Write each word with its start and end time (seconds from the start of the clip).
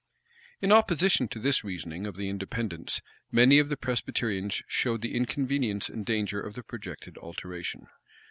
In 0.63 0.71
opposition 0.71 1.27
to 1.27 1.37
this 1.39 1.63
reasoning 1.63 2.07
of 2.07 2.15
the 2.15 2.27
Independents, 2.27 3.01
many 3.31 3.59
of 3.59 3.69
the 3.69 3.77
Presbyterians 3.77 4.63
showed 4.67 5.03
the 5.03 5.13
inconvenience 5.15 5.89
and 5.89 6.03
danger 6.03 6.41
of 6.41 6.55
the 6.55 6.63
projected 6.63 7.19
alteration. 7.19 7.85